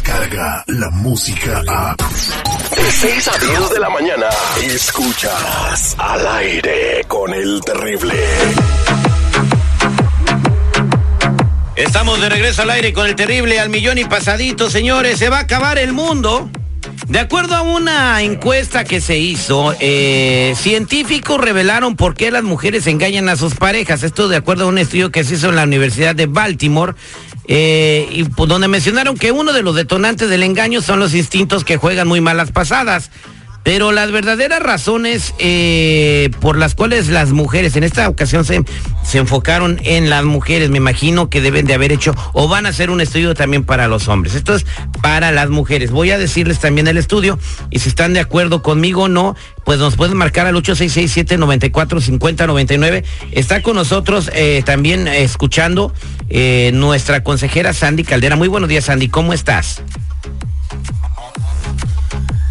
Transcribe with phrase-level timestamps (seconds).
[0.00, 1.94] llega la música a...
[1.96, 4.26] De 6 a 10 de la mañana,
[4.62, 8.14] escuchas al aire con el terrible.
[11.76, 15.18] Estamos de regreso al aire con el terrible al millón y pasadito, señores.
[15.18, 16.48] Se va a acabar el mundo.
[17.08, 22.86] De acuerdo a una encuesta que se hizo, eh, científicos revelaron por qué las mujeres
[22.86, 24.02] engañan a sus parejas.
[24.02, 26.94] Esto de acuerdo a un estudio que se hizo en la Universidad de Baltimore,
[27.46, 31.64] eh, y pues, donde mencionaron que uno de los detonantes del engaño son los instintos
[31.64, 33.10] que juegan muy malas pasadas.
[33.62, 38.64] Pero las verdaderas razones eh, por las cuales las mujeres en esta ocasión se,
[39.04, 42.70] se enfocaron en las mujeres, me imagino que deben de haber hecho o van a
[42.70, 44.34] hacer un estudio también para los hombres.
[44.34, 44.66] Esto es
[45.00, 45.90] para las mujeres.
[45.90, 47.38] Voy a decirles también el estudio
[47.70, 53.04] y si están de acuerdo conmigo o no, pues nos pueden marcar al 866-794-5099.
[53.30, 55.94] Está con nosotros eh, también escuchando
[56.28, 58.36] eh, nuestra consejera Sandy Caldera.
[58.36, 59.08] Muy buenos días, Sandy.
[59.08, 59.82] ¿Cómo estás?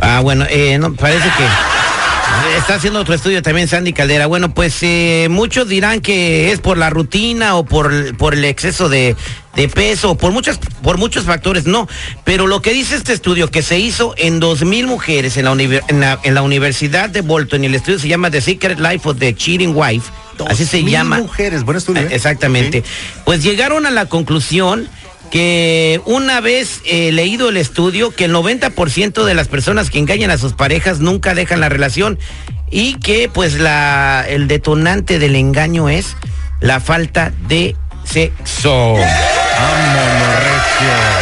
[0.00, 4.26] Ah, bueno, eh, no, parece que está haciendo otro estudio también Sandy Caldera.
[4.26, 8.88] Bueno, pues eh, muchos dirán que es por la rutina o por, por el exceso
[8.88, 9.16] de,
[9.56, 11.88] de peso, por muchas, por muchos factores, no.
[12.24, 15.52] Pero lo que dice este estudio que se hizo en dos mil mujeres en la,
[15.52, 18.78] univer- en, la, en la Universidad de Bolton, y el estudio se llama The Secret
[18.78, 20.10] Life of the Cheating Wife,
[20.48, 21.18] así se Mil llama.
[21.18, 22.02] mujeres, buen estudio.
[22.02, 22.08] ¿eh?
[22.12, 22.84] Exactamente.
[23.24, 24.88] Pues llegaron a la conclusión
[25.30, 30.30] que una vez eh, leído el estudio, que el 90% de las personas que engañan
[30.30, 32.18] a sus parejas nunca dejan la relación
[32.70, 36.16] y que pues la, el detonante del engaño es
[36.60, 38.94] la falta de sexo.
[38.94, 41.17] Recio.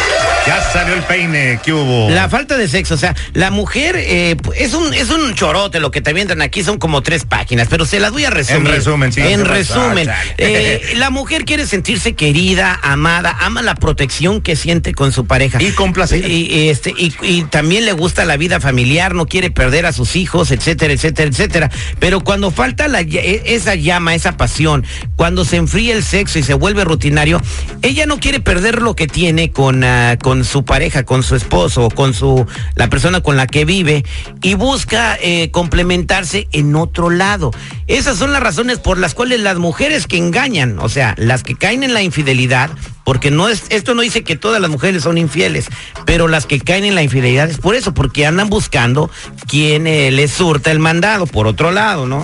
[0.47, 2.09] Ya salió el peine, ¿qué hubo?
[2.09, 5.91] La falta de sexo, o sea, la mujer eh, es un es un chorote lo
[5.91, 8.67] que te avientan aquí, son como tres páginas, pero se las voy a resumir.
[8.67, 9.21] En resumen, sí.
[9.21, 15.11] En resumen, eh, la mujer quiere sentirse querida, amada, ama la protección que siente con
[15.11, 15.61] su pareja.
[15.61, 16.25] Y complacida.
[16.27, 19.91] Y, y, este, y, y también le gusta la vida familiar, no quiere perder a
[19.91, 21.71] sus hijos, etcétera, etcétera, etcétera.
[21.99, 24.85] Pero cuando falta la, e- esa llama, esa pasión,
[25.15, 27.41] cuando se enfría el sexo y se vuelve rutinario,
[27.81, 31.89] ella no quiere perder lo que tiene con, ah, con su pareja, con su esposo,
[31.89, 34.05] con su la persona con la que vive
[34.41, 37.51] y busca eh, complementarse en otro lado.
[37.87, 41.55] Esas son las razones por las cuales las mujeres que engañan, o sea, las que
[41.55, 42.69] caen en la infidelidad,
[43.03, 45.67] porque no es, esto no dice que todas las mujeres son infieles,
[46.05, 49.09] pero las que caen en la infidelidad es por eso, porque andan buscando
[49.47, 52.23] quien eh, les surta el mandado, por otro lado, ¿no?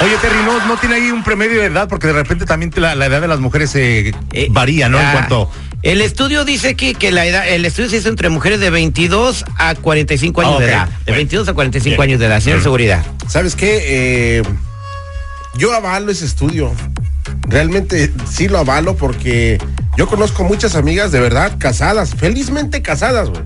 [0.00, 1.88] Oye, Terry, ¿no, no tiene ahí un promedio de edad?
[1.88, 4.12] Porque de repente también la, la edad de las mujeres eh,
[4.50, 5.00] varía, ¿no?
[5.00, 5.50] En cuanto...
[5.82, 9.44] El estudio dice que, que la edad, el estudio se hizo entre mujeres de 22
[9.56, 10.86] a 45 años Ah, de edad.
[10.88, 11.16] De Bueno.
[11.18, 12.10] 22 a 45 Bien.
[12.10, 12.62] años de edad, señor Mm.
[12.64, 13.06] seguridad.
[13.28, 13.78] ¿Sabes qué?
[14.38, 14.42] Eh,
[15.56, 16.72] yo avalo ese estudio.
[17.48, 19.58] Realmente sí lo avalo porque
[19.96, 23.42] yo conozco muchas amigas de verdad casadas, felizmente casadas, güey.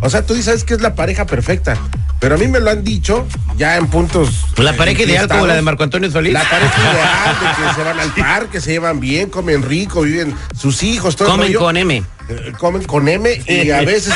[0.00, 1.76] O sea, tú dices que es la pareja perfecta.
[2.24, 3.26] Pero a mí me lo han dicho
[3.58, 4.46] ya en puntos.
[4.56, 5.60] La pareja eh, ideal como la de.
[5.60, 6.32] Marco Antonio Solís.
[6.32, 10.34] La pareja ideal de que se van al parque, se llevan bien, comen rico, viven
[10.58, 12.02] sus hijos, todo Comen con M.
[12.30, 14.14] Eh, comen con M y a veces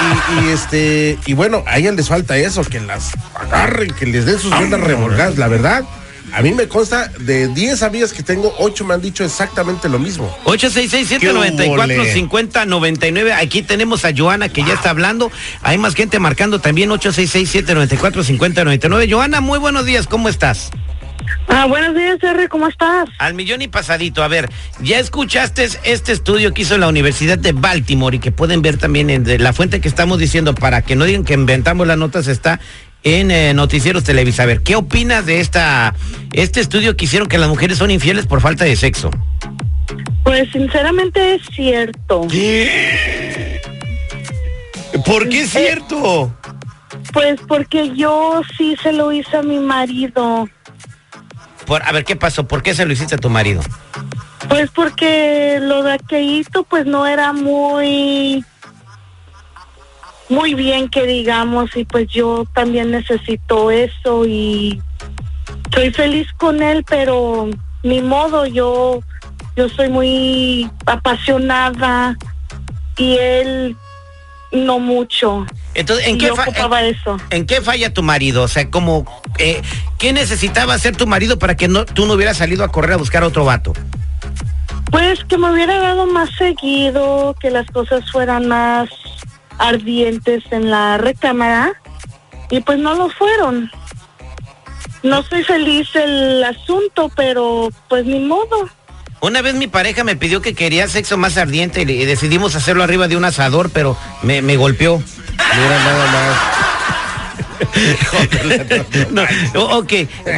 [0.00, 4.24] y, y, este y bueno a ellas les falta eso que las agarren que les
[4.24, 5.84] den sus buenas revolgadas la verdad
[6.32, 9.98] a mí me consta de 10 amigas que tengo 8 me han dicho exactamente lo
[9.98, 13.32] mismo 866-794-5099.
[13.40, 15.32] Aquí tenemos a Joana que ya está hablando.
[15.62, 19.10] Hay más gente marcando también 866-794-5099.
[19.10, 20.06] Joana, muy buenos días.
[20.06, 20.70] ¿Cómo estás?
[21.48, 23.08] Ah, buenos días, R, ¿cómo estás?
[23.18, 24.22] Al millón y pasadito.
[24.22, 24.48] A ver,
[24.80, 29.10] ya escuchaste este estudio que hizo la Universidad de Baltimore y que pueden ver también
[29.10, 32.28] en de la fuente que estamos diciendo para que no digan que inventamos las notas
[32.28, 32.60] está
[33.02, 34.42] en eh, Noticieros Televisa.
[34.42, 35.94] A ver, ¿qué opinas de esta
[36.32, 39.10] este estudio que hicieron que las mujeres son infieles por falta de sexo?
[40.22, 42.26] Pues sinceramente es cierto.
[45.04, 46.34] ¿Por qué es cierto?
[47.12, 50.48] Pues porque yo sí se lo hice a mi marido.
[51.66, 52.46] Por, a ver, ¿qué pasó?
[52.46, 53.62] ¿Por qué se lo hiciste a tu marido?
[54.48, 58.44] Pues porque lo de aquellito pues no era muy
[60.30, 64.80] muy bien que digamos y pues yo también necesito eso y
[65.74, 67.48] soy feliz con él pero
[67.82, 69.00] ni modo yo
[69.56, 72.16] yo soy muy apasionada
[72.96, 73.76] y él
[74.52, 78.42] no mucho Entonces, ¿en qué, yo fa- ocupaba en, eso en qué falla tu marido?
[78.42, 79.04] O sea, como,
[79.38, 79.62] eh,
[79.98, 82.96] ¿qué necesitaba hacer tu marido para que no, tú no hubieras salido a correr a
[82.96, 83.72] buscar a otro vato?
[84.90, 88.88] Pues que me hubiera dado más seguido, que las cosas fueran más
[89.58, 91.72] ardientes en la recámara
[92.50, 93.70] y pues no lo fueron.
[95.02, 98.68] No soy feliz el asunto, pero pues ni modo.
[99.20, 103.06] Una vez mi pareja me pidió que quería sexo más ardiente y decidimos hacerlo arriba
[103.06, 104.98] de un asador, pero me, me golpeó.
[104.98, 106.29] Mira nada más.
[109.10, 109.22] No,
[109.78, 109.92] ok,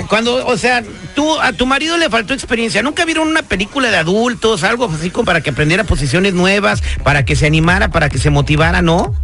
[0.09, 0.83] cuando, o sea,
[1.15, 2.83] tú a tu marido le faltó experiencia.
[2.83, 7.25] ¿Nunca vieron una película de adultos, algo así como para que aprendiera posiciones nuevas, para
[7.25, 9.15] que se animara, para que se motivara, no?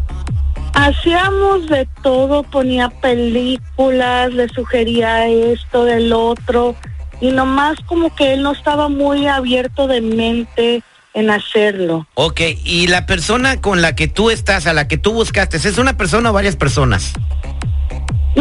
[0.74, 6.76] Hacíamos de todo, ponía películas, le sugería esto, del otro,
[7.20, 10.82] y nomás como que él no estaba muy abierto de mente
[11.14, 12.06] en hacerlo.
[12.14, 15.78] Ok, y la persona con la que tú estás, a la que tú buscaste, ¿es
[15.78, 17.12] una persona o varias personas?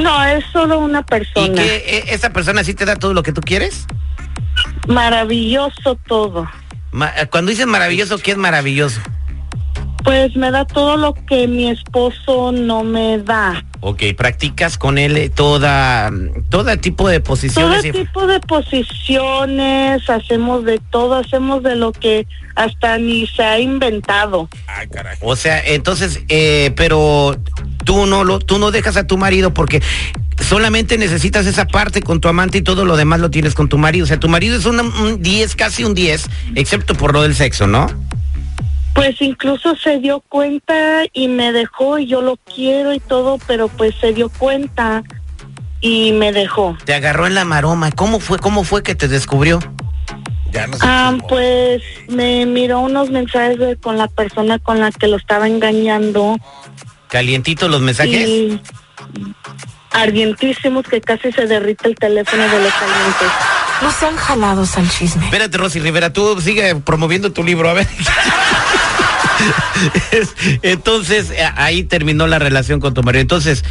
[0.02, 1.54] No, es solo una ¿Y persona.
[1.56, 3.86] que eh, esa persona sí te da todo lo que tú quieres?
[4.88, 6.48] Maravilloso todo.
[6.92, 9.02] Ma- eh, Cuando dices maravilloso, ¿qué es maravilloso?
[10.04, 13.66] Pues me da todo lo que mi esposo no me da.
[13.82, 16.10] Ok, practicas con él eh, toda,
[16.50, 17.84] todo tipo de Todo posiciones.
[17.86, 23.60] y- tipo de posiciones, hacemos de todo, hacemos de lo que hasta ni se ha
[23.60, 24.48] inventado.
[24.68, 25.18] Ay, caray.
[25.22, 27.36] O sea, entonces, eh, pero
[27.88, 29.82] tú no lo, tú no dejas a tu marido porque
[30.46, 33.78] solamente necesitas esa parte con tu amante y todo lo demás lo tienes con tu
[33.78, 34.04] marido.
[34.04, 37.34] O sea, tu marido es una- un 10, casi un 10, excepto por lo del
[37.34, 37.88] sexo, ¿no?
[38.94, 43.70] Pues incluso se dio cuenta y me dejó y yo lo quiero y todo, pero
[43.70, 45.02] pues se dio cuenta
[45.80, 46.76] y me dejó.
[46.84, 47.92] Te agarró en la maroma.
[47.92, 49.60] ¿Cómo fue, cómo fue que te descubrió?
[50.52, 50.84] Ya no sé.
[50.86, 51.28] Ah, cómo.
[51.28, 56.38] pues me miró unos mensajes de- con la persona con la que lo estaba engañando
[57.10, 58.28] Calientitos los mensajes.
[58.28, 58.62] y
[59.92, 63.28] ardientísimos que casi se derrite el teléfono de los calientes.
[63.82, 65.24] No sean jalados al chisme.
[65.26, 67.88] Espérate, Rosy Rivera, tú sigue promoviendo tu libro, a ver.
[70.12, 73.22] Es- Entonces, eh, ahí terminó la relación con tu marido.
[73.22, 73.64] Entonces,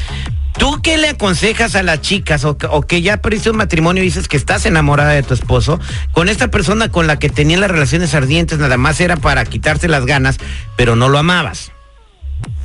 [0.58, 4.02] ¿tú qué le aconsejas a las chicas o, que- o que ya perdiste un matrimonio
[4.02, 5.80] y dices que estás enamorada de tu esposo?
[6.12, 9.88] Con esta persona con la que tenían las relaciones ardientes, nada más era para quitarte
[9.88, 10.38] las ganas,
[10.76, 11.72] pero no lo amabas.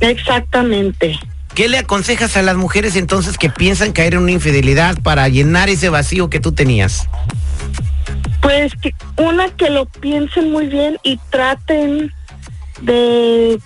[0.00, 1.18] Exactamente.
[1.54, 5.68] ¿Qué le aconsejas a las mujeres entonces que piensan caer en una infidelidad para llenar
[5.68, 7.08] ese vacío que tú tenías?
[8.40, 12.12] Pues que una que lo piensen muy bien y traten
[12.80, 13.58] de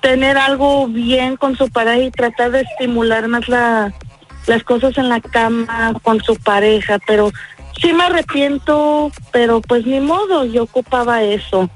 [0.00, 3.92] tener algo bien con su pareja y tratar de estimular más la,
[4.46, 7.32] las cosas en la cama con su pareja, pero
[7.80, 11.70] sí me arrepiento, pero pues ni modo, yo ocupaba eso.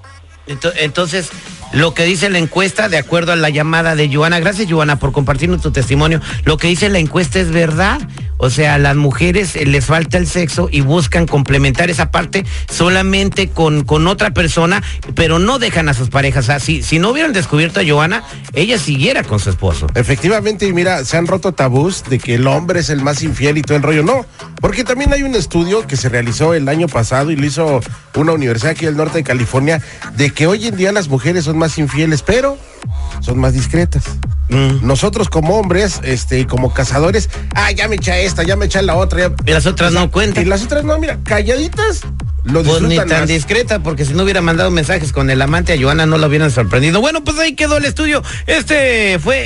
[0.47, 1.31] Ento- Entonces,
[1.73, 5.13] lo que dice la encuesta, de acuerdo a la llamada de Joana, gracias Joana por
[5.13, 8.01] compartirnos tu testimonio, lo que dice la encuesta es verdad.
[8.39, 13.49] O sea, las mujeres eh, les falta el sexo y buscan complementar esa parte solamente
[13.49, 14.83] con, con otra persona,
[15.15, 16.49] pero no dejan a sus parejas.
[16.63, 18.23] Si, si no hubieran descubierto a Joana,
[18.55, 19.89] ella siguiera con su esposo.
[19.95, 23.59] Efectivamente, y mira, se han roto tabús de que el hombre es el más infiel
[23.59, 24.03] y todo el rollo.
[24.03, 24.25] No,
[24.61, 27.81] porque también hay un estudio que se realizó el año pasado y lo hizo
[28.15, 29.83] una universidad aquí del norte de California,
[30.17, 32.59] de que hoy en día las mujeres son más infieles, pero
[33.21, 34.05] son más discretas.
[34.49, 34.87] Mm.
[34.87, 38.97] Nosotros como hombres, este, como cazadores, ah, ya me echa esta, ya me echa la
[38.97, 39.21] otra.
[39.29, 40.45] ya- Y las otras no cuentan.
[40.45, 42.03] Y las otras no, mira, calladitas,
[42.53, 43.27] lo Pues ni tan más.
[43.29, 46.51] discreta, porque si no hubiera mandado mensajes con el amante a Joana no lo hubieran
[46.51, 47.01] sorprendido.
[47.01, 48.23] Bueno, pues ahí quedó el estudio.
[48.47, 49.45] Este fue,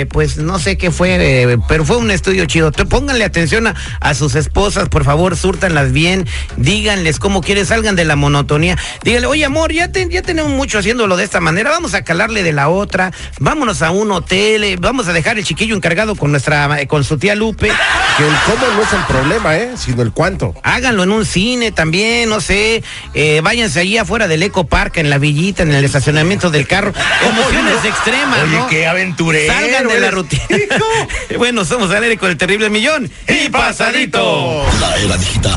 [0.00, 2.70] eh, pues no sé qué fue, eh, pero fue un estudio chido.
[2.72, 7.96] Te- Pónganle atención a, a sus esposas, por favor, súrtanlas bien, díganles cómo quieren, salgan
[7.96, 8.76] de la monotonía.
[9.04, 12.42] Díganle, oye amor, ya, te- ya tenemos mucho haciéndolo de esta manera, vamos a calarle
[12.42, 16.30] de la otra, vámonos a un hotel, eh, vamos a dejar el chiquillo encargado con
[16.32, 17.70] nuestra, con su tía Lupe.
[18.18, 19.70] Que el cómo no es el problema, ¿eh?
[19.76, 20.54] Sino el cuánto.
[20.62, 22.82] Háganlo en un cine también, no sé.
[23.14, 26.92] eh, váyanse allí afuera del Eco Park, en la villita, en el estacionamiento del carro.
[27.28, 28.66] Emociones extremas, Oye, ¿no?
[28.68, 29.52] qué aventurero.
[29.52, 30.42] Salgan de la rutina.
[31.38, 33.10] bueno, somos al aire con el terrible millón.
[33.28, 34.64] Y pasadito.
[34.80, 35.56] La era digital,